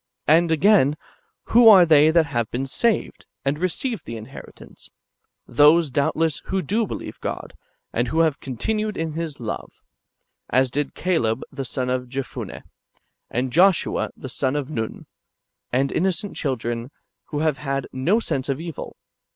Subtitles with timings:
[0.27, 0.97] And again,
[1.49, 4.89] who are they that have been saved, and received the inheritance?
[5.45, 7.53] Those, doubtless, who do believe God,
[7.93, 9.79] and who have continued in His love;
[10.49, 12.63] as did Caleb [the son] of Jephunneh,
[13.29, 15.05] and Joshua [the son] of Nun,^
[15.71, 16.89] and innocent children,
[17.25, 18.97] who have had no sense of evil.